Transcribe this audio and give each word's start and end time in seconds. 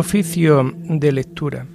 Oficio 0.00 0.72
de 0.88 1.12
lectura. 1.12 1.66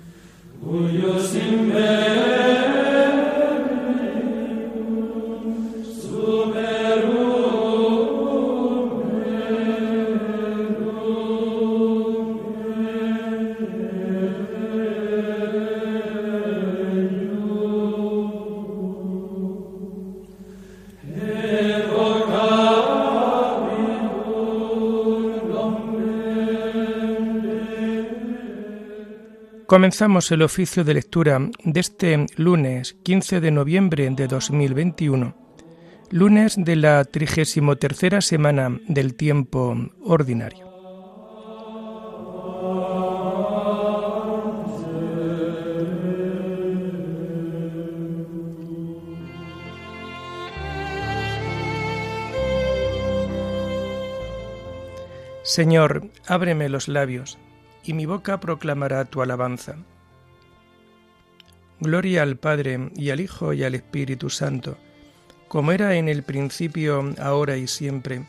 Comenzamos 29.75 30.31
el 30.31 30.41
oficio 30.41 30.85
de 30.85 30.93
lectura 30.93 31.37
de 31.65 31.79
este 31.81 32.27
lunes 32.37 32.95
15 33.03 33.41
de 33.41 33.51
noviembre 33.51 34.09
de 34.09 34.25
2021, 34.25 35.35
lunes 36.11 36.55
de 36.57 36.77
la 36.77 37.03
33 37.03 38.23
semana 38.23 38.79
del 38.87 39.15
tiempo 39.15 39.75
ordinario. 40.05 40.71
Señor, 55.43 56.09
ábreme 56.27 56.69
los 56.69 56.87
labios 56.87 57.37
y 57.85 57.93
mi 57.93 58.05
boca 58.05 58.39
proclamará 58.39 59.05
tu 59.05 59.21
alabanza. 59.21 59.75
Gloria 61.79 62.23
al 62.23 62.37
Padre 62.37 62.89
y 62.95 63.11
al 63.11 63.19
Hijo 63.19 63.53
y 63.53 63.63
al 63.63 63.75
Espíritu 63.75 64.29
Santo, 64.29 64.77
como 65.47 65.71
era 65.71 65.95
en 65.95 66.09
el 66.09 66.23
principio, 66.23 67.13
ahora 67.19 67.57
y 67.57 67.67
siempre, 67.67 68.25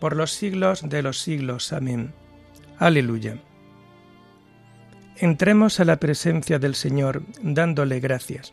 por 0.00 0.16
los 0.16 0.32
siglos 0.32 0.88
de 0.88 1.02
los 1.02 1.20
siglos. 1.20 1.72
Amén. 1.72 2.12
Aleluya. 2.78 3.38
Entremos 5.16 5.80
a 5.80 5.84
la 5.84 5.96
presencia 5.96 6.58
del 6.58 6.74
Señor 6.74 7.22
dándole 7.42 8.00
gracias. 8.00 8.52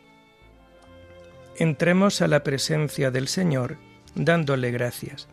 Entremos 1.57 2.21
a 2.21 2.27
la 2.27 2.43
presencia 2.43 3.11
del 3.11 3.27
Señor 3.27 3.77
dándole 4.15 4.71
gracias. 4.71 5.27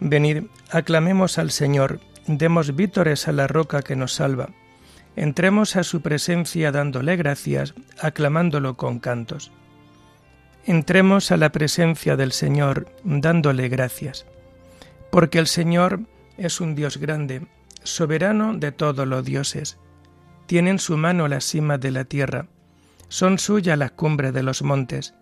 Venid, 0.00 0.44
aclamemos 0.70 1.38
al 1.38 1.50
Señor 1.50 2.00
demos 2.26 2.74
vítores 2.74 3.28
a 3.28 3.32
la 3.32 3.46
roca 3.46 3.82
que 3.82 3.96
nos 3.96 4.14
salva. 4.14 4.50
Entremos 5.16 5.76
a 5.76 5.82
su 5.82 6.00
presencia 6.00 6.72
dándole 6.72 7.16
gracias, 7.16 7.74
aclamándolo 8.00 8.76
con 8.76 8.98
cantos. 8.98 9.52
Entremos 10.64 11.32
a 11.32 11.36
la 11.36 11.50
presencia 11.50 12.16
del 12.16 12.32
Señor 12.32 12.86
dándole 13.04 13.68
gracias, 13.68 14.26
porque 15.10 15.38
el 15.38 15.46
Señor 15.46 16.00
es 16.38 16.60
un 16.60 16.74
Dios 16.74 16.96
grande, 16.98 17.46
soberano 17.82 18.54
de 18.54 18.72
todos 18.72 19.06
los 19.06 19.24
dioses. 19.24 19.78
Tiene 20.46 20.70
en 20.70 20.78
su 20.78 20.96
mano 20.96 21.28
la 21.28 21.40
cima 21.40 21.78
de 21.78 21.90
la 21.90 22.04
tierra, 22.04 22.46
son 23.08 23.38
suyas 23.38 23.76
las 23.76 23.90
cumbres 23.90 24.32
de 24.32 24.42
los 24.42 24.62
montes, 24.62 25.14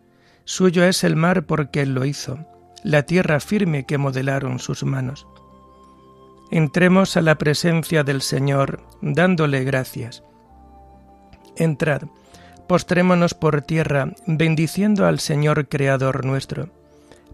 suyo 0.44 0.84
es 0.84 1.02
el 1.02 1.16
mar 1.16 1.46
porque 1.46 1.80
Él 1.80 1.94
lo 1.94 2.04
hizo, 2.04 2.38
la 2.84 3.02
tierra 3.02 3.40
firme 3.40 3.84
que 3.84 3.98
modelaron 3.98 4.58
sus 4.58 4.84
manos. 4.84 5.26
Entremos 6.52 7.16
a 7.16 7.20
la 7.20 7.36
presencia 7.36 8.02
del 8.02 8.22
Señor 8.22 8.82
dándole 9.00 9.62
gracias. 9.62 10.24
Entrad, 11.54 12.02
postrémonos 12.66 13.34
por 13.34 13.62
tierra, 13.62 14.14
bendiciendo 14.26 15.06
al 15.06 15.20
Señor 15.20 15.68
Creador 15.68 16.24
nuestro, 16.24 16.70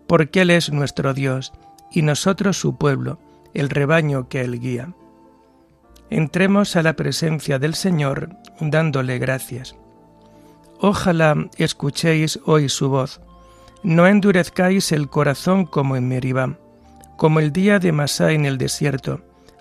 porque 0.06 0.42
Él 0.42 0.50
es 0.50 0.70
nuestro 0.70 1.14
Dios, 1.14 1.54
y 1.90 2.02
nosotros 2.02 2.58
su 2.58 2.76
pueblo, 2.76 3.18
el 3.54 3.70
rebaño 3.70 4.28
que 4.28 4.42
Él 4.42 4.60
guía. 4.60 4.92
Entremos 6.10 6.76
a 6.76 6.82
la 6.82 6.92
presencia 6.94 7.58
del 7.58 7.74
Señor 7.74 8.36
dándole 8.60 9.18
gracias. 9.18 9.76
Ojalá 10.78 11.48
escuchéis 11.56 12.38
hoy 12.44 12.68
su 12.68 12.90
voz, 12.90 13.22
no 13.82 14.06
endurezcáis 14.06 14.92
el 14.92 15.08
corazón 15.08 15.64
como 15.64 15.96
en 15.96 16.06
Meribá 16.06 16.58
como 17.16 17.40
el 17.40 17.52
día 17.52 17.78
de 17.78 17.92
Masá 17.92 18.32
en 18.32 18.44
el 18.44 18.58
desierto, 18.58 19.20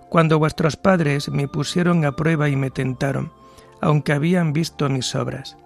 cuando 0.10 0.40
vuestros 0.40 0.78
padres 0.78 1.30
me 1.30 1.48
pusieron 1.48 2.06
a 2.06 2.16
prueba 2.16 2.50
y 2.50 2.56
me 2.56 2.70
tentaron, 2.70 3.32
aunque 3.82 4.14
habían 4.14 4.54
visto 4.54 4.90
mis 4.90 5.16
obras. 5.16 5.58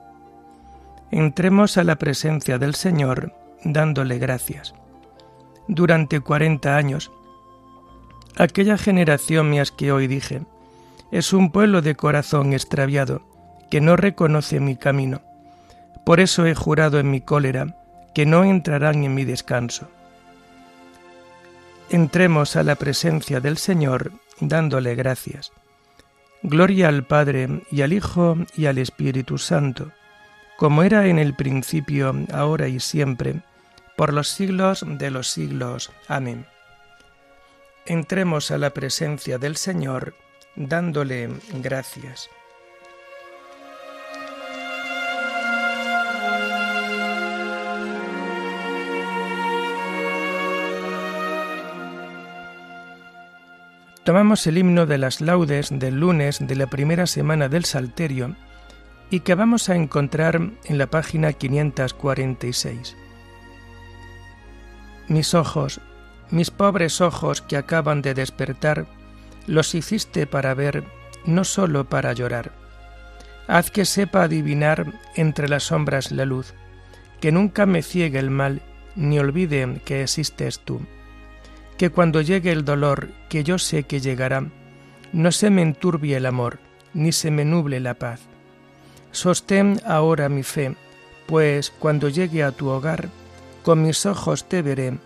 Entremos 1.11 1.77
a 1.77 1.83
la 1.83 1.95
presencia 1.97 2.57
del 2.57 2.75
Señor 2.75 3.33
dándole 3.63 4.19
gracias. 4.19 4.73
Durante 5.67 6.19
cuarenta 6.19 6.77
años, 6.77 7.11
aquella 8.38 8.77
generación 8.77 9.50
me 9.50 9.59
asqueó 9.59 10.01
y 10.01 10.07
dije, 10.07 10.41
es 11.11 11.33
un 11.33 11.51
pueblo 11.51 11.81
de 11.81 11.95
corazón 11.95 12.53
extraviado, 12.53 13.21
que 13.69 13.81
no 13.81 13.95
reconoce 13.95 14.59
mi 14.59 14.75
camino. 14.75 15.21
Por 16.06 16.19
eso 16.19 16.45
he 16.45 16.56
jurado 16.56 17.00
en 17.00 17.11
mi 17.11 17.21
cólera, 17.21 17.75
que 18.13 18.25
no 18.25 18.44
entrarán 18.44 19.03
en 19.03 19.13
mi 19.13 19.25
descanso. 19.25 19.89
Entremos 21.91 22.55
a 22.55 22.61
la 22.61 22.75
presencia 22.75 23.39
del 23.39 23.57
Señor 23.57 24.11
dándole 24.39 24.94
gracias. 24.94 25.51
Gloria 26.44 26.88
al 26.88 27.03
Padre 27.03 27.63
y 27.72 27.81
al 27.81 27.94
Hijo 27.94 28.38
y 28.55 28.67
al 28.67 28.77
Espíritu 28.77 29.39
Santo, 29.39 29.91
como 30.55 30.83
era 30.83 31.07
en 31.07 31.17
el 31.17 31.33
principio, 31.33 32.13
ahora 32.31 32.67
y 32.67 32.79
siempre, 32.79 33.41
por 33.97 34.13
los 34.13 34.29
siglos 34.29 34.85
de 34.88 35.09
los 35.09 35.29
siglos. 35.29 35.91
Amén. 36.07 36.45
Entremos 37.88 38.51
a 38.51 38.59
la 38.59 38.69
presencia 38.69 39.39
del 39.39 39.57
Señor 39.57 40.13
dándole 40.56 41.29
gracias. 41.56 42.29
Tomamos 54.03 54.47
el 54.47 54.57
himno 54.57 54.85
de 54.85 54.97
las 54.97 55.21
laudes 55.21 55.69
del 55.71 55.99
lunes 55.99 56.39
de 56.39 56.55
la 56.55 56.67
primera 56.67 57.05
semana 57.05 57.49
del 57.49 57.65
Salterio 57.65 58.35
y 59.09 59.21
que 59.21 59.35
vamos 59.35 59.69
a 59.69 59.75
encontrar 59.75 60.39
en 60.65 60.77
la 60.77 60.87
página 60.87 61.33
546. 61.33 62.95
Mis 65.07 65.33
ojos, 65.33 65.81
mis 66.29 66.51
pobres 66.51 67.01
ojos 67.01 67.41
que 67.41 67.57
acaban 67.57 68.01
de 68.01 68.13
despertar, 68.13 68.85
los 69.47 69.73
hiciste 69.73 70.27
para 70.27 70.53
ver, 70.53 70.83
no 71.25 71.43
sólo 71.43 71.89
para 71.89 72.13
llorar. 72.13 72.51
Haz 73.47 73.71
que 73.71 73.85
sepa 73.85 74.23
adivinar 74.23 74.93
entre 75.15 75.49
las 75.49 75.63
sombras 75.63 76.11
la 76.11 76.25
luz, 76.25 76.53
que 77.19 77.31
nunca 77.31 77.65
me 77.65 77.81
ciegue 77.81 78.19
el 78.19 78.29
mal, 78.29 78.61
ni 78.95 79.17
olvide 79.17 79.81
que 79.83 80.03
existes 80.03 80.59
tú 80.59 80.81
que 81.79 81.91
cuando 81.91 82.19
llegue 82.19 82.51
el 82.51 82.66
dolor, 82.66 83.07
que 83.29 83.45
yo 83.45 83.57
sé 83.57 83.84
que 83.84 84.01
llegará, 84.01 84.45
no 85.13 85.31
se 85.31 85.50
me 85.50 85.62
enturbie 85.62 86.18
el 86.18 86.25
amor, 86.25 86.59
ni 86.94 87.13
se 87.13 87.31
me 87.31 87.45
nuble 87.45 87.80
la 87.80 87.94
paz. 87.94 88.19
Sostén 89.12 89.80
ahora 89.86 90.27
mi 90.27 90.44
fe, 90.44 90.75
pues 91.25 91.71
cuando 91.71 92.09
llegue 92.09 92.44
a 92.44 92.51
tu 92.51 92.68
hogar, 92.68 93.07
con 93.63 93.81
mis 93.81 94.06
ojos 94.06 94.50
te 94.50 94.62
veré, 94.62 94.98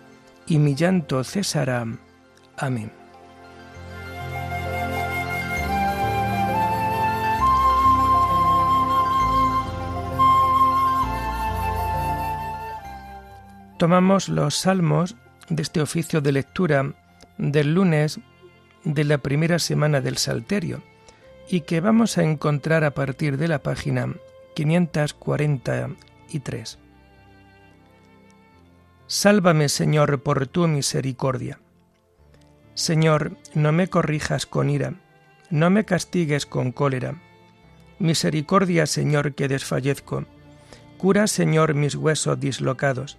y 0.48 0.58
mi 0.58 0.74
llanto 0.74 1.22
cesará. 1.22 1.86
Amén. 2.56 2.90
Tomamos 13.78 14.28
los 14.28 14.56
salmos 14.56 15.14
de 15.48 15.62
este 15.62 15.80
oficio 15.80 16.20
de 16.20 16.32
lectura 16.32 16.92
del 17.38 17.72
lunes 17.74 18.20
de 18.84 19.04
la 19.04 19.18
primera 19.18 19.58
semana 19.58 20.00
del 20.00 20.16
Salterio 20.18 20.82
y 21.48 21.62
que 21.62 21.80
vamos 21.80 22.18
a 22.18 22.22
encontrar 22.22 22.84
a 22.84 22.92
partir 22.92 23.36
de 23.36 23.48
la 23.48 23.60
página 23.62 24.14
543. 24.54 26.78
Sálvame, 29.06 29.68
Señor, 29.68 30.22
por 30.22 30.46
tu 30.46 30.66
misericordia. 30.66 31.60
Señor, 32.74 33.36
no 33.54 33.72
me 33.72 33.88
corrijas 33.88 34.46
con 34.46 34.70
ira, 34.70 34.94
no 35.50 35.68
me 35.70 35.84
castigues 35.84 36.46
con 36.46 36.72
cólera. 36.72 37.20
Misericordia, 37.98 38.86
Señor, 38.86 39.34
que 39.34 39.48
desfallezco. 39.48 40.24
Cura, 40.96 41.26
Señor, 41.26 41.74
mis 41.74 41.94
huesos 41.94 42.40
dislocados 42.40 43.18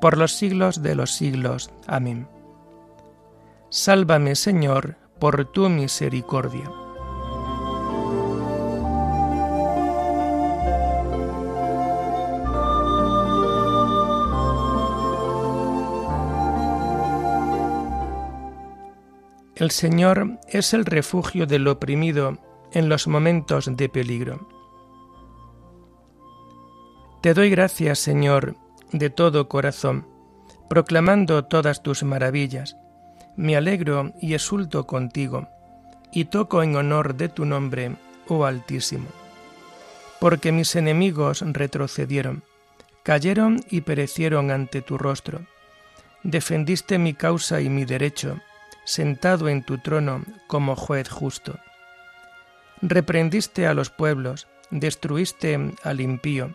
por 0.00 0.16
los 0.18 0.32
siglos 0.32 0.82
de 0.82 0.94
los 0.94 1.12
siglos. 1.12 1.70
Amén. 1.86 2.28
Sálvame, 3.70 4.34
Señor, 4.36 4.96
por 5.18 5.44
tu 5.52 5.68
misericordia. 5.68 6.70
El 19.56 19.70
Señor 19.70 20.38
es 20.48 20.74
el 20.74 20.84
refugio 20.84 21.46
del 21.46 21.66
oprimido 21.66 22.36
en 22.72 22.90
los 22.90 23.08
momentos 23.08 23.74
de 23.74 23.88
peligro. 23.88 24.46
Te 27.22 27.32
doy 27.32 27.48
gracias, 27.48 27.98
Señor, 27.98 28.54
de 28.92 29.10
todo 29.10 29.48
corazón, 29.48 30.06
proclamando 30.68 31.44
todas 31.44 31.82
tus 31.82 32.02
maravillas. 32.02 32.76
Me 33.36 33.56
alegro 33.56 34.12
y 34.20 34.34
exulto 34.34 34.86
contigo, 34.86 35.48
y 36.12 36.26
toco 36.26 36.62
en 36.62 36.76
honor 36.76 37.14
de 37.14 37.28
tu 37.28 37.44
nombre, 37.44 37.96
oh 38.28 38.44
Altísimo. 38.44 39.08
Porque 40.20 40.52
mis 40.52 40.74
enemigos 40.76 41.42
retrocedieron, 41.44 42.42
cayeron 43.02 43.60
y 43.70 43.82
perecieron 43.82 44.50
ante 44.50 44.82
tu 44.82 44.98
rostro. 44.98 45.42
Defendiste 46.22 46.98
mi 46.98 47.14
causa 47.14 47.60
y 47.60 47.68
mi 47.68 47.84
derecho, 47.84 48.40
sentado 48.84 49.48
en 49.48 49.62
tu 49.62 49.78
trono 49.78 50.24
como 50.46 50.74
juez 50.74 51.08
justo. 51.08 51.58
Reprendiste 52.80 53.66
a 53.66 53.74
los 53.74 53.90
pueblos, 53.90 54.48
destruiste 54.70 55.72
al 55.82 56.00
impío, 56.00 56.54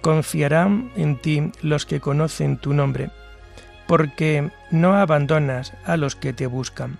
Confiarán 0.00 0.90
en 0.96 1.16
ti 1.20 1.50
los 1.62 1.86
que 1.86 2.00
conocen 2.00 2.58
tu 2.58 2.72
nombre, 2.72 3.10
porque 3.86 4.50
no 4.70 4.94
abandonas 4.94 5.72
a 5.84 5.96
los 5.96 6.14
que 6.14 6.32
te 6.32 6.46
buscan. 6.46 6.98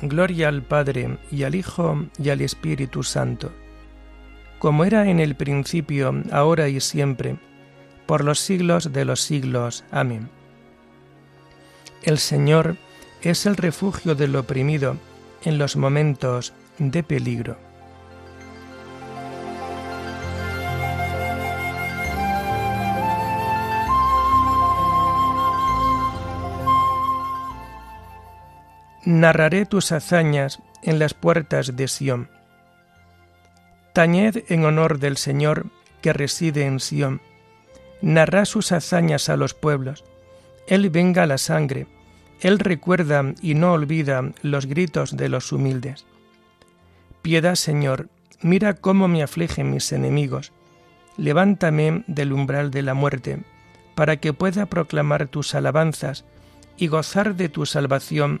Gloria 0.00 0.48
al 0.48 0.62
Padre 0.62 1.18
y 1.30 1.44
al 1.44 1.54
Hijo 1.54 2.06
y 2.18 2.30
al 2.30 2.40
Espíritu 2.40 3.02
Santo, 3.02 3.52
como 4.58 4.84
era 4.84 5.08
en 5.08 5.20
el 5.20 5.34
principio, 5.34 6.22
ahora 6.30 6.68
y 6.68 6.80
siempre, 6.80 7.36
por 8.06 8.24
los 8.24 8.38
siglos 8.38 8.92
de 8.92 9.04
los 9.04 9.20
siglos. 9.20 9.84
Amén. 9.90 10.28
El 12.02 12.18
Señor 12.18 12.76
es 13.22 13.46
el 13.46 13.56
refugio 13.56 14.14
del 14.14 14.34
oprimido 14.36 14.96
en 15.44 15.58
los 15.58 15.76
momentos 15.76 16.52
de 16.78 17.02
peligro. 17.02 17.56
Narraré 29.12 29.66
tus 29.66 29.92
hazañas 29.92 30.60
en 30.82 30.98
las 30.98 31.12
puertas 31.12 31.76
de 31.76 31.86
Sión. 31.88 32.28
Tañed 33.92 34.44
en 34.48 34.64
honor 34.64 34.98
del 34.98 35.16
Señor 35.16 35.66
que 36.00 36.12
reside 36.12 36.64
en 36.64 36.80
Sión. 36.80 37.20
Narrá 38.00 38.44
sus 38.46 38.72
hazañas 38.72 39.28
a 39.28 39.36
los 39.36 39.54
pueblos 39.54 40.04
él 40.66 40.90
venga 40.90 41.26
la 41.26 41.38
sangre, 41.38 41.86
Él 42.40 42.58
recuerda 42.58 43.34
y 43.40 43.54
no 43.54 43.72
olvida 43.72 44.32
los 44.42 44.66
gritos 44.66 45.16
de 45.16 45.28
los 45.28 45.52
humildes. 45.52 46.06
Piedad, 47.20 47.54
Señor, 47.54 48.08
mira 48.40 48.74
cómo 48.74 49.06
me 49.06 49.22
afligen 49.22 49.70
mis 49.70 49.92
enemigos. 49.92 50.52
Levántame 51.16 52.04
del 52.06 52.32
umbral 52.32 52.70
de 52.70 52.82
la 52.82 52.94
muerte, 52.94 53.42
para 53.94 54.16
que 54.16 54.32
pueda 54.32 54.66
proclamar 54.66 55.28
tus 55.28 55.54
alabanzas 55.54 56.24
y 56.76 56.86
gozar 56.86 57.36
de 57.36 57.48
tu 57.48 57.66
salvación 57.66 58.40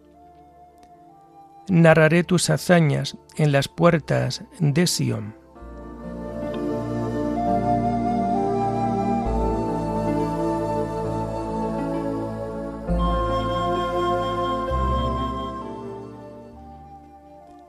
Narraré 1.73 2.25
tus 2.25 2.49
hazañas 2.49 3.17
en 3.37 3.53
las 3.53 3.69
puertas 3.69 4.43
de 4.59 4.87
Sión. 4.87 5.33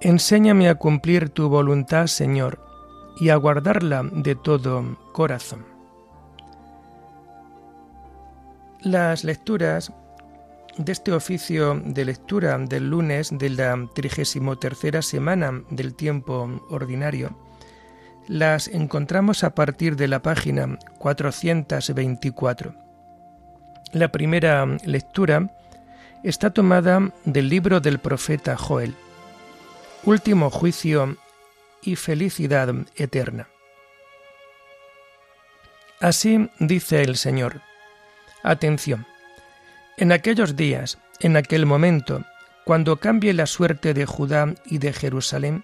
Enséñame 0.01 0.69
a 0.69 0.75
cumplir 0.75 1.31
tu 1.31 1.49
voluntad, 1.49 2.09
Señor, 2.09 2.59
y 3.21 3.29
a 3.29 3.37
guardarla 3.37 4.03
de 4.03 4.35
todo 4.35 4.99
corazón. 5.13 5.65
Las 8.81 9.23
lecturas 9.23 9.93
de 10.77 10.93
este 10.93 11.13
oficio 11.13 11.81
de 11.85 12.05
lectura 12.05 12.59
del 12.59 12.89
lunes 12.89 13.31
de 13.37 13.51
la 13.51 13.89
33 13.95 15.05
semana 15.05 15.63
del 15.71 15.95
tiempo 15.95 16.67
ordinario 16.71 17.37
las 18.29 18.69
encontramos 18.69 19.45
a 19.45 19.55
partir 19.55 19.97
de 19.97 20.09
la 20.09 20.23
página 20.23 20.79
424. 20.99 22.75
La 23.93 24.11
primera 24.11 24.65
lectura 24.85 25.51
está 26.23 26.51
tomada 26.51 27.13
del 27.25 27.49
libro 27.49 27.81
del 27.81 27.99
profeta 27.99 28.57
Joel, 28.57 28.95
Último 30.05 30.51
juicio 30.51 31.17
y 31.81 31.95
felicidad 31.95 32.75
eterna. 32.97 33.49
Así 36.01 36.51
dice 36.59 37.03
el 37.03 37.17
Señor. 37.17 37.61
Atención. 38.43 39.07
En 40.03 40.11
aquellos 40.11 40.57
días, 40.57 40.99
en 41.21 41.37
aquel 41.37 41.65
momento, 41.65 42.25
cuando 42.65 42.97
cambie 42.97 43.33
la 43.35 43.47
suerte 43.47 43.95
de 43.95 44.05
Judá 44.05 44.53
y 44.67 44.79
de 44.79 44.93
Jerusalén, 44.93 45.63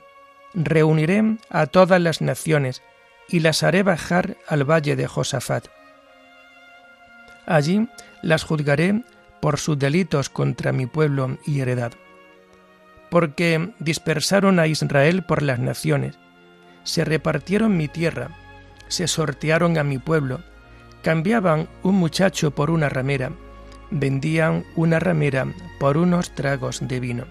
reuniré 0.54 1.38
a 1.50 1.66
todas 1.66 2.00
las 2.00 2.20
naciones 2.20 2.80
y 3.28 3.40
las 3.40 3.64
haré 3.64 3.82
bajar 3.82 4.36
al 4.46 4.62
valle 4.62 4.94
de 4.94 5.08
Josafat. 5.08 5.66
Allí 7.46 7.88
las 8.22 8.44
juzgaré 8.44 9.02
por 9.40 9.58
sus 9.58 9.76
delitos 9.76 10.30
contra 10.30 10.70
mi 10.70 10.86
pueblo 10.86 11.36
y 11.44 11.58
heredad, 11.58 11.90
porque 13.10 13.72
dispersaron 13.80 14.60
a 14.60 14.68
Israel 14.68 15.24
por 15.24 15.42
las 15.42 15.58
naciones, 15.58 16.16
se 16.84 17.04
repartieron 17.04 17.76
mi 17.76 17.88
tierra, 17.88 18.28
se 18.86 19.08
sortearon 19.08 19.78
a 19.78 19.82
mi 19.82 19.98
pueblo, 19.98 20.44
cambiaban 21.02 21.68
un 21.82 21.96
muchacho 21.96 22.52
por 22.52 22.70
una 22.70 22.88
ramera, 22.88 23.32
vendían 23.90 24.64
una 24.76 24.98
ramera 24.98 25.46
por 25.78 25.96
unos 25.96 26.34
tragos 26.34 26.80
de 26.82 27.00
vino. 27.00 27.24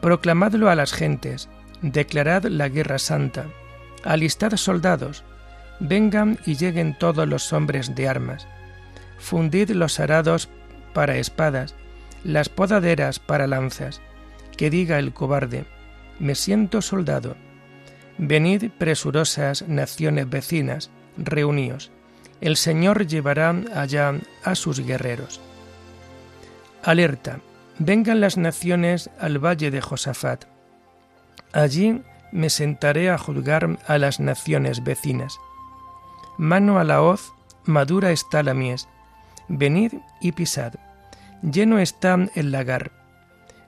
Proclamadlo 0.00 0.70
a 0.70 0.74
las 0.74 0.92
gentes, 0.92 1.48
declarad 1.82 2.44
la 2.44 2.68
guerra 2.68 2.98
santa, 2.98 3.46
alistad 4.04 4.52
soldados, 4.56 5.24
vengan 5.78 6.38
y 6.46 6.56
lleguen 6.56 6.96
todos 6.98 7.28
los 7.28 7.52
hombres 7.52 7.94
de 7.94 8.08
armas, 8.08 8.46
fundid 9.18 9.70
los 9.70 10.00
arados 10.00 10.48
para 10.94 11.16
espadas, 11.16 11.74
las 12.24 12.48
podaderas 12.48 13.18
para 13.18 13.46
lanzas, 13.46 14.00
que 14.56 14.70
diga 14.70 14.98
el 14.98 15.12
cobarde, 15.12 15.64
me 16.18 16.34
siento 16.34 16.82
soldado. 16.82 17.36
Venid 18.18 18.70
presurosas 18.76 19.66
naciones 19.66 20.28
vecinas, 20.28 20.90
reuníos 21.16 21.90
el 22.40 22.56
Señor 22.56 23.06
llevará 23.06 23.54
allá 23.74 24.14
a 24.44 24.54
sus 24.54 24.80
guerreros. 24.80 25.40
Alerta, 26.82 27.40
vengan 27.78 28.20
las 28.20 28.36
naciones 28.36 29.10
al 29.18 29.38
valle 29.38 29.70
de 29.70 29.80
Josafat. 29.80 30.46
Allí 31.52 32.02
me 32.32 32.48
sentaré 32.48 33.10
a 33.10 33.18
juzgar 33.18 33.78
a 33.86 33.98
las 33.98 34.20
naciones 34.20 34.82
vecinas. 34.82 35.38
Mano 36.38 36.78
a 36.78 36.84
la 36.84 37.02
hoz, 37.02 37.32
madura 37.64 38.12
está 38.12 38.42
la 38.42 38.54
mies. 38.54 38.88
Venid 39.48 39.94
y 40.20 40.32
pisad. 40.32 40.74
Lleno 41.42 41.78
está 41.78 42.16
el 42.34 42.52
lagar. 42.52 42.92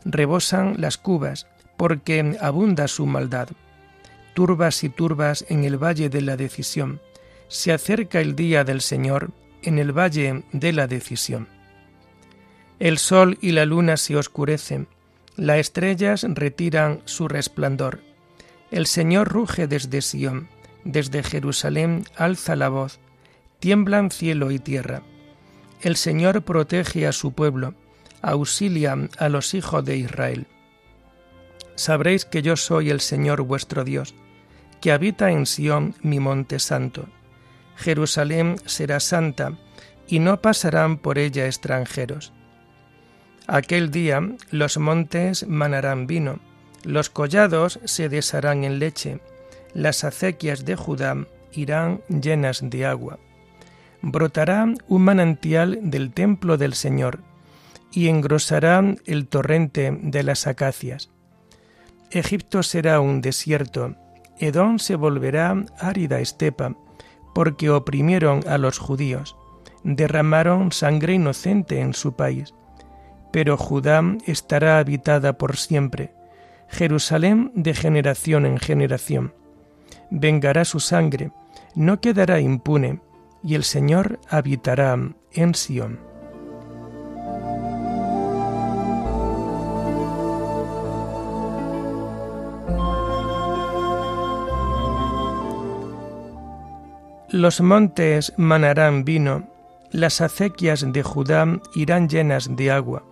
Rebosan 0.05 0.77
las 0.79 0.97
cubas, 0.97 1.47
porque 1.77 2.37
abunda 2.41 2.89
su 2.89 3.07
maldad. 3.07 3.49
Turbas 4.35 4.83
y 4.85 4.89
turbas 4.89 5.45
en 5.49 5.65
el 5.65 5.77
valle 5.83 6.09
de 6.09 6.23
la 6.23 6.37
decisión 6.37 7.01
se 7.53 7.71
acerca 7.71 8.19
el 8.23 8.35
día 8.35 8.65
del 8.65 8.81
Señor 8.81 9.31
en 9.61 9.79
el 9.79 9.93
valle 9.93 10.43
de 10.53 10.73
la 10.73 10.87
decisión. 10.87 11.49
El 12.79 12.97
sol 12.97 13.37
y 13.43 13.53
la 13.53 13.67
luna 13.67 13.99
se 13.99 14.17
oscurecen, 14.17 14.89
las 15.37 15.59
estrellas 15.59 16.25
retiran 16.27 17.03
su 17.05 17.29
resplandor. 17.29 18.01
El 18.71 18.87
Señor 18.87 19.29
ruge 19.29 19.67
desde 19.67 20.01
Sión, 20.01 20.49
desde 20.85 21.23
Jerusalén 21.23 22.07
alza 22.17 22.57
la 22.57 22.71
voz, 22.71 23.01
tiemblan 23.61 24.11
cielo 24.11 24.51
y 24.51 24.59
tierra. 24.59 25.03
El 25.83 25.97
Señor 25.97 26.41
protege 26.43 27.07
a 27.07 27.13
su 27.13 27.33
pueblo, 27.33 27.75
auxilia 28.23 28.97
a 29.19 29.29
los 29.29 29.53
hijos 29.53 29.85
de 29.85 29.99
Israel. 29.99 30.47
Sabréis 31.75 32.25
que 32.25 32.41
yo 32.41 32.57
soy 32.57 32.89
el 32.89 33.01
Señor 33.01 33.43
vuestro 33.43 33.85
Dios, 33.85 34.15
que 34.81 34.91
habita 34.91 35.31
en 35.33 35.45
Sión 35.45 35.95
mi 36.01 36.19
monte 36.19 36.59
santo 36.59 37.11
Jerusalén 37.83 38.57
será 38.65 39.01
santa, 39.01 39.59
y 40.07 40.19
no 40.21 40.41
pasarán 40.41 40.99
por 40.99 41.19
ella 41.19 41.47
extranjeros. 41.47 42.33
Aquel 43.47 43.91
día 43.91 44.21
los 44.51 44.79
montes 44.79 45.47
manarán 45.49 46.07
vino, 46.07 46.39
los 46.85 47.11
collados 47.11 47.81
se 47.85 48.09
desharán 48.09 48.65
en 48.65 48.79
leche, 48.79 49.21
las 49.75 50.05
acequias 50.05 50.65
de 50.65 50.77
Judá 50.77 51.27
irán 51.53 52.03
llenas 52.09 52.61
de 52.63 52.87
agua. 52.87 53.19
Brotará 54.01 54.67
un 54.89 55.03
manantial 55.03 55.79
del 55.83 56.13
templo 56.13 56.57
del 56.57 56.75
Señor, 56.75 57.21
y 57.91 58.09
engrosará 58.09 58.83
el 59.05 59.29
torrente 59.29 59.99
de 60.03 60.23
las 60.23 60.47
acacias. 60.47 61.11
Egipto 62.11 62.63
será 62.63 63.01
un 63.01 63.21
desierto, 63.21 63.97
Edom 64.39 64.79
se 64.79 64.97
volverá 64.97 65.65
árida 65.79 66.21
estepa, 66.21 66.75
porque 67.35 67.71
oprimieron 67.71 68.41
a 68.49 68.59
los 68.59 68.79
judíos, 68.79 69.37
derramaron 69.85 70.73
sangre 70.73 71.15
inocente 71.15 71.81
en 71.81 71.95
su 71.95 72.15
país. 72.15 72.55
Pero 73.33 73.57
Judá 73.57 74.03
estará 74.27 74.79
habitada 74.79 75.39
por 75.39 75.57
siempre, 75.57 76.13
Jerusalén 76.69 77.51
de 77.55 77.75
generación 77.75 78.47
en 78.47 78.59
generación. 78.59 79.35
Vengará 80.11 80.65
su 80.65 80.81
sangre, 80.81 81.33
no 81.75 82.01
quedará 82.01 82.41
impune, 82.41 83.01
y 83.43 83.55
el 83.55 83.65
Señor 83.65 84.21
habitará 84.29 84.97
en 85.33 85.55
Sión. 85.55 86.12
Los 97.33 97.63
montes 97.63 98.35
manarán 98.37 99.07
vino, 99.07 99.49
las 99.91 100.21
acequias 100.21 100.85
de 100.93 101.03
Judá 101.03 101.47
irán 101.75 102.07
llenas 102.07 102.55
de 102.55 102.71
agua. 102.71 103.05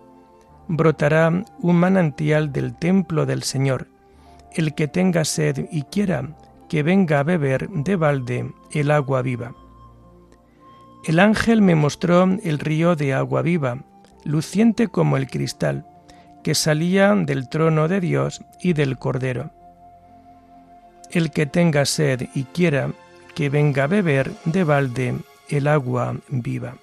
Brotará 0.67 1.43
un 1.59 1.75
manantial 1.77 2.53
del 2.53 2.75
templo 2.75 3.25
del 3.25 3.41
Señor. 3.41 3.87
El 4.53 4.75
que 4.75 4.87
tenga 4.87 5.25
sed 5.25 5.65
y 5.71 5.81
quiera, 5.81 6.35
que 6.69 6.83
venga 6.83 7.19
a 7.19 7.23
beber 7.23 7.67
de 7.69 7.95
balde 7.95 8.53
el 8.69 8.91
agua 8.91 9.23
viva. 9.23 9.55
El 11.07 11.19
ángel 11.19 11.63
me 11.63 11.73
mostró 11.73 12.25
el 12.43 12.59
río 12.59 12.95
de 12.95 13.15
agua 13.15 13.41
viva, 13.41 13.85
luciente 14.23 14.87
como 14.87 15.17
el 15.17 15.31
cristal, 15.31 15.87
que 16.43 16.53
salía 16.53 17.15
del 17.15 17.49
trono 17.49 17.87
de 17.87 17.99
Dios 17.99 18.45
y 18.61 18.73
del 18.73 18.99
Cordero. 18.99 19.49
El 21.09 21.31
que 21.31 21.47
tenga 21.47 21.85
sed 21.85 22.29
y 22.35 22.43
quiera, 22.43 22.91
que 23.33 23.49
venga 23.49 23.85
a 23.85 23.87
beber 23.87 24.31
de 24.45 24.63
balde 24.63 25.15
el 25.49 25.67
agua 25.67 26.15
viva. 26.29 26.75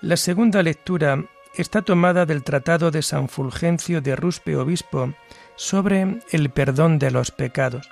La 0.00 0.18
segunda 0.18 0.62
lectura 0.62 1.24
está 1.54 1.80
tomada 1.80 2.26
del 2.26 2.42
Tratado 2.42 2.90
de 2.90 3.00
San 3.00 3.30
Fulgencio 3.30 4.02
de 4.02 4.16
Ruspe 4.16 4.54
Obispo 4.54 5.14
sobre 5.56 6.20
el 6.30 6.50
perdón 6.50 6.98
de 6.98 7.10
los 7.10 7.30
pecados. 7.30 7.88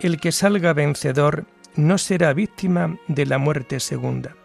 El 0.00 0.18
que 0.18 0.32
salga 0.32 0.72
vencedor 0.72 1.44
no 1.76 1.98
será 1.98 2.32
víctima 2.32 2.96
de 3.08 3.26
la 3.26 3.36
muerte 3.36 3.78
segunda. 3.78 4.36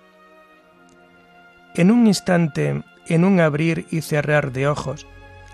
En 1.75 1.89
un 1.89 2.05
instante, 2.05 2.83
en 3.07 3.25
un 3.25 3.39
abrir 3.39 3.87
y 3.89 4.01
cerrar 4.01 4.51
de 4.51 4.67
ojos, 4.67 5.07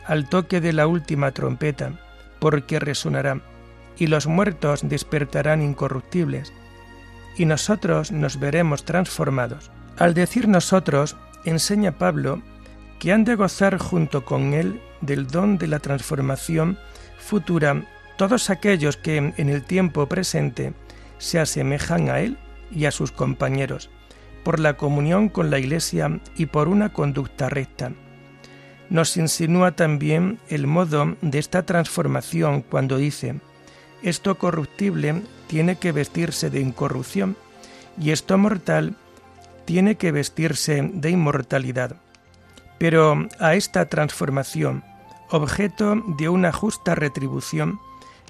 al 0.05 0.27
toque 0.27 0.59
de 0.59 0.73
la 0.73 0.85
última 0.85 1.31
trompeta, 1.31 1.93
porque 2.39 2.79
resonará, 2.79 3.39
y 3.97 4.07
los 4.07 4.27
muertos 4.27 4.81
despertarán 4.83 5.61
incorruptibles, 5.61 6.51
y 7.37 7.45
nosotros 7.45 8.11
nos 8.11 8.37
veremos 8.37 8.83
transformados. 8.83 9.71
Al 9.97 10.13
decir 10.13 10.49
nosotros, 10.49 11.15
enseña 11.45 11.97
Pablo 11.97 12.41
que 12.99 13.13
han 13.13 13.23
de 13.23 13.35
gozar 13.35 13.77
junto 13.77 14.25
con 14.25 14.53
él 14.53 14.81
del 14.99 15.25
don 15.27 15.57
de 15.57 15.67
la 15.67 15.79
transformación 15.79 16.77
futura 17.17 17.81
todos 18.17 18.49
aquellos 18.49 18.97
que 18.97 19.15
en 19.15 19.49
el 19.49 19.63
tiempo 19.63 20.07
presente 20.07 20.73
se 21.17 21.39
asemejan 21.39 22.09
a 22.09 22.19
él 22.19 22.37
y 22.71 22.85
a 22.85 22.91
sus 22.91 23.13
compañeros 23.13 23.89
por 24.49 24.59
la 24.59 24.77
comunión 24.77 25.29
con 25.29 25.51
la 25.51 25.59
Iglesia 25.59 26.19
y 26.35 26.47
por 26.47 26.69
una 26.69 26.91
conducta 26.91 27.49
recta. 27.49 27.91
Nos 28.89 29.15
insinúa 29.15 29.73
también 29.73 30.39
el 30.49 30.65
modo 30.65 31.15
de 31.21 31.37
esta 31.37 31.67
transformación 31.67 32.63
cuando 32.63 32.97
dice, 32.97 33.35
esto 34.01 34.39
corruptible 34.39 35.21
tiene 35.45 35.75
que 35.75 35.91
vestirse 35.91 36.49
de 36.49 36.61
incorrupción 36.61 37.37
y 38.01 38.09
esto 38.09 38.39
mortal 38.39 38.95
tiene 39.65 39.97
que 39.97 40.11
vestirse 40.11 40.81
de 40.95 41.11
inmortalidad. 41.11 41.97
Pero 42.79 43.27
a 43.39 43.53
esta 43.53 43.85
transformación, 43.85 44.83
objeto 45.29 46.01
de 46.17 46.27
una 46.27 46.51
justa 46.51 46.95
retribución, 46.95 47.79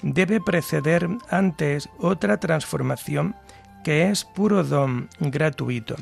debe 0.01 0.41
preceder 0.41 1.07
antes 1.29 1.87
otra 1.97 2.41
transformación 2.41 3.37
que 3.83 4.09
es 4.09 4.25
puro 4.25 4.63
don 4.63 5.09
gratuito. 5.19 5.95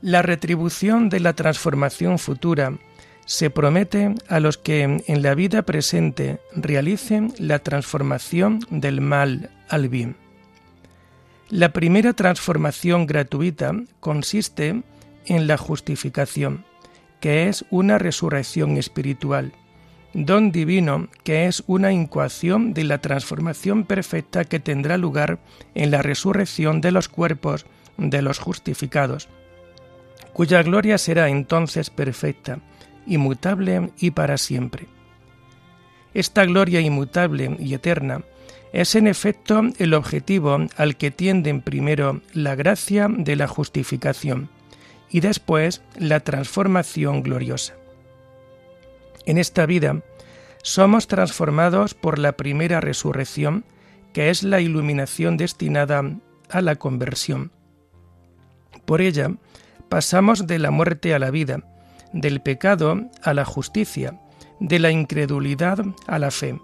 La 0.00 0.22
retribución 0.22 1.08
de 1.08 1.20
la 1.20 1.32
transformación 1.32 2.18
futura 2.18 2.72
se 3.24 3.50
promete 3.50 4.14
a 4.28 4.40
los 4.40 4.58
que 4.58 4.82
en 4.82 5.22
la 5.22 5.34
vida 5.34 5.62
presente 5.62 6.40
realicen 6.54 7.32
la 7.38 7.60
transformación 7.60 8.60
del 8.70 9.00
mal 9.00 9.50
al 9.68 9.88
bien. 9.88 10.16
La 11.48 11.72
primera 11.72 12.14
transformación 12.14 13.06
gratuita 13.06 13.74
consiste 14.00 14.82
en 15.26 15.46
la 15.46 15.56
justificación, 15.56 16.64
que 17.20 17.48
es 17.48 17.64
una 17.70 17.98
resurrección 17.98 18.76
espiritual, 18.78 19.52
don 20.14 20.52
divino 20.52 21.08
que 21.24 21.46
es 21.46 21.62
una 21.66 21.92
incoación 21.92 22.74
de 22.74 22.84
la 22.84 22.98
transformación 22.98 23.84
perfecta 23.84 24.44
que 24.44 24.60
tendrá 24.60 24.98
lugar 24.98 25.38
en 25.74 25.90
la 25.90 26.02
resurrección 26.02 26.80
de 26.80 26.92
los 26.92 27.08
cuerpos 27.08 27.66
de 27.96 28.22
los 28.22 28.38
justificados, 28.38 29.28
cuya 30.32 30.62
gloria 30.62 30.98
será 30.98 31.28
entonces 31.28 31.90
perfecta, 31.90 32.60
inmutable 33.06 33.90
y 33.98 34.10
para 34.10 34.38
siempre. 34.38 34.86
Esta 36.14 36.44
gloria 36.44 36.80
inmutable 36.80 37.56
y 37.58 37.74
eterna 37.74 38.22
es 38.72 38.94
en 38.94 39.06
efecto 39.06 39.62
el 39.78 39.94
objetivo 39.94 40.58
al 40.76 40.96
que 40.96 41.10
tienden 41.10 41.60
primero 41.60 42.22
la 42.32 42.54
gracia 42.54 43.08
de 43.08 43.36
la 43.36 43.46
justificación 43.46 44.48
y 45.10 45.20
después 45.20 45.82
la 45.98 46.20
transformación 46.20 47.22
gloriosa. 47.22 47.74
En 49.26 49.38
esta 49.38 49.66
vida 49.66 50.02
somos 50.62 51.08
transformados 51.08 51.94
por 51.94 52.18
la 52.18 52.32
primera 52.32 52.80
resurrección, 52.80 53.64
que 54.12 54.30
es 54.30 54.42
la 54.42 54.60
iluminación 54.60 55.36
destinada 55.36 56.02
a 56.50 56.60
la 56.60 56.76
conversión. 56.76 57.50
Por 58.84 59.00
ella 59.00 59.32
pasamos 59.88 60.46
de 60.46 60.58
la 60.58 60.70
muerte 60.70 61.14
a 61.14 61.18
la 61.18 61.30
vida, 61.30 61.62
del 62.12 62.40
pecado 62.40 63.10
a 63.22 63.34
la 63.34 63.44
justicia, 63.44 64.20
de 64.60 64.78
la 64.78 64.90
incredulidad 64.90 65.84
a 66.06 66.18
la 66.18 66.30
fe 66.30 66.58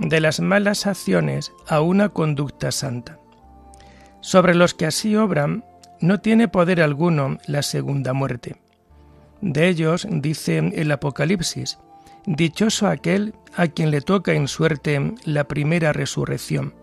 de 0.00 0.20
las 0.20 0.40
malas 0.40 0.86
acciones 0.86 1.52
a 1.66 1.80
una 1.80 2.08
conducta 2.08 2.72
santa. 2.72 3.18
Sobre 4.20 4.54
los 4.54 4.74
que 4.74 4.86
así 4.86 5.16
obran, 5.16 5.64
no 6.00 6.20
tiene 6.20 6.48
poder 6.48 6.80
alguno 6.80 7.38
la 7.46 7.62
segunda 7.62 8.12
muerte. 8.12 8.56
De 9.40 9.68
ellos 9.68 10.06
dice 10.10 10.58
el 10.58 10.90
Apocalipsis, 10.92 11.78
Dichoso 12.26 12.86
aquel 12.86 13.34
a 13.56 13.68
quien 13.68 13.90
le 13.90 14.02
toca 14.02 14.32
en 14.34 14.46
suerte 14.46 15.14
la 15.24 15.44
primera 15.44 15.92
resurrección. 15.92 16.74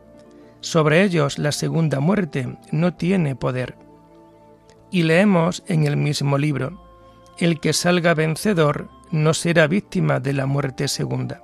Sobre 0.62 1.03
ellos 1.03 1.38
la 1.38 1.51
segunda 1.51 2.00
muerte 2.00 2.58
no 2.72 2.96
tiene 2.96 3.36
poder. 3.36 3.75
Y 4.89 5.03
leemos 5.03 5.63
en 5.67 5.86
el 5.86 5.96
mismo 5.96 6.39
libro, 6.39 6.82
El 7.38 7.60
que 7.60 7.74
salga 7.74 8.16
vencedor 8.16 8.90
no 9.11 9.35
será 9.35 9.68
víctima 9.68 10.20
de 10.20 10.33
la 10.33 10.48
muerte 10.48 10.88
segunda. 10.88 11.44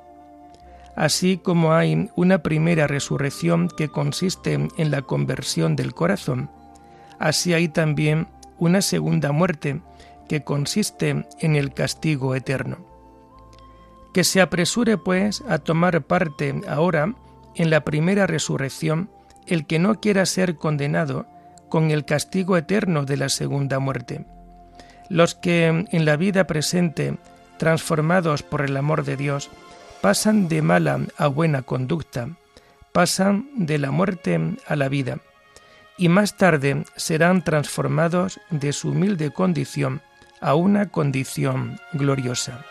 Así 0.96 1.38
como 1.38 1.74
hay 1.74 2.10
una 2.16 2.40
primera 2.40 2.88
resurrección 2.88 3.68
que 3.68 3.90
consiste 3.90 4.54
en 4.54 4.92
la 4.92 5.04
conversión 5.04 5.76
del 5.76 5.94
corazón, 5.94 6.50
así 7.20 7.54
hay 7.54 7.68
también 7.68 8.28
una 8.58 8.82
segunda 8.82 9.32
muerte 9.32 9.82
que 10.28 10.44
consiste 10.44 11.26
en 11.40 11.56
el 11.56 11.74
castigo 11.74 12.34
eterno. 12.36 12.93
Que 14.14 14.24
se 14.24 14.42
apresure, 14.42 14.98
pues, 14.98 15.44
a 15.48 15.58
tomar 15.58 16.04
parte 16.04 16.62
ahora 16.68 17.14
en 17.56 17.70
la 17.70 17.84
primera 17.84 18.28
resurrección 18.28 19.10
el 19.48 19.66
que 19.66 19.80
no 19.80 20.00
quiera 20.00 20.26
ser 20.26 20.56
condenado 20.56 21.26
con 21.70 21.92
el 21.92 22.06
castigo 22.06 22.56
eterno 22.58 23.04
de 23.04 23.18
la 23.18 23.30
segunda 23.30 23.80
muerte. 23.80 24.26
Los 25.10 25.36
que 25.36 25.68
en 25.68 26.06
la 26.06 26.16
vida 26.16 26.46
presente, 26.46 27.18
transformados 27.58 28.44
por 28.44 28.62
el 28.62 28.78
amor 28.78 29.04
de 29.04 29.18
Dios, 29.18 29.50
pasan 30.02 30.48
de 30.48 30.62
mala 30.62 31.00
a 31.18 31.28
buena 31.28 31.62
conducta, 31.62 32.30
pasan 32.92 33.50
de 33.56 33.78
la 33.80 33.92
muerte 33.92 34.58
a 34.68 34.76
la 34.76 34.90
vida, 34.90 35.20
y 35.98 36.10
más 36.10 36.38
tarde 36.38 36.84
serán 36.96 37.44
transformados 37.44 38.40
de 38.50 38.74
su 38.74 38.90
humilde 38.90 39.32
condición 39.32 40.02
a 40.42 40.56
una 40.56 40.90
condición 40.90 41.80
gloriosa. 41.94 42.66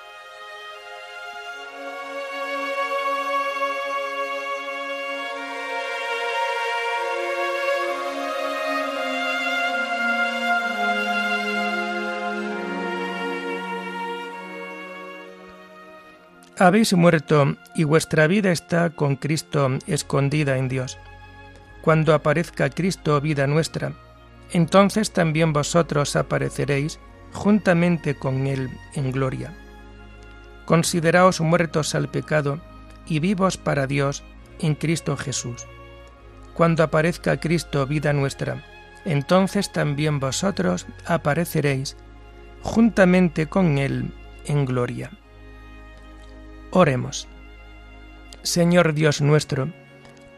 Habéis 16.59 16.93
muerto 16.93 17.57
y 17.75 17.85
vuestra 17.85 18.27
vida 18.27 18.53
está 18.53 18.91
con 18.91 19.17
Cristo 19.17 19.71
escondida 19.87 20.59
en 20.59 20.69
Dios. 20.69 20.99
Cuando 21.81 22.13
aparezca 22.13 22.69
Cristo, 22.69 23.19
vida 23.23 23.47
nuestra, 23.47 23.95
entonces 24.53 25.13
también 25.13 25.55
vosotros 25.55 26.15
apareceréis 26.15 27.01
juntamente 27.33 28.15
con 28.15 28.47
Él 28.47 28.69
en 28.95 29.13
gloria. 29.13 29.55
Consideraos 30.67 31.41
muertos 31.41 31.95
al 31.95 32.11
pecado 32.11 32.61
y 33.07 33.19
vivos 33.19 33.57
para 33.57 33.87
Dios 33.87 34.23
en 34.61 34.75
Cristo 34.75 35.17
Jesús. 35.17 35.67
Cuando 36.53 36.83
aparezca 36.83 37.41
Cristo, 37.41 37.87
vida 37.87 38.13
nuestra, 38.13 38.63
entonces 39.07 39.73
también 39.73 40.21
vosotros 40.21 40.87
apareceréis 41.07 41.97
juntamente 42.61 43.47
con 43.47 43.79
Él 43.79 44.13
en 44.45 44.67
gloria. 44.67 45.11
Oremos. 46.73 47.29
Señor 48.43 48.95
Dios 48.95 49.21
nuestro, 49.21 49.69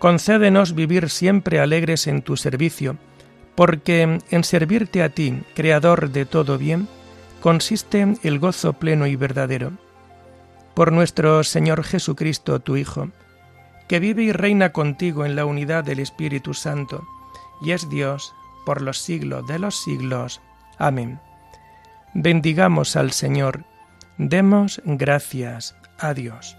concédenos 0.00 0.74
vivir 0.74 1.08
siempre 1.08 1.60
alegres 1.60 2.08
en 2.08 2.22
tu 2.22 2.36
servicio, 2.36 2.96
porque 3.54 4.18
en 4.28 4.44
servirte 4.44 5.04
a 5.04 5.10
ti, 5.10 5.42
Creador 5.54 6.10
de 6.10 6.26
todo 6.26 6.58
bien, 6.58 6.88
consiste 7.40 8.16
el 8.24 8.40
gozo 8.40 8.72
pleno 8.72 9.06
y 9.06 9.14
verdadero. 9.14 9.72
Por 10.74 10.90
nuestro 10.90 11.44
Señor 11.44 11.84
Jesucristo, 11.84 12.58
tu 12.58 12.76
Hijo, 12.76 13.10
que 13.86 14.00
vive 14.00 14.24
y 14.24 14.32
reina 14.32 14.72
contigo 14.72 15.24
en 15.24 15.36
la 15.36 15.46
unidad 15.46 15.84
del 15.84 16.00
Espíritu 16.00 16.52
Santo, 16.52 17.06
y 17.62 17.70
es 17.70 17.88
Dios 17.88 18.34
por 18.66 18.82
los 18.82 18.98
siglos 18.98 19.46
de 19.46 19.60
los 19.60 19.80
siglos. 19.84 20.40
Amén. 20.78 21.20
Bendigamos 22.12 22.96
al 22.96 23.12
Señor, 23.12 23.64
demos 24.18 24.82
gracias 24.84 25.76
Adiós. 26.04 26.54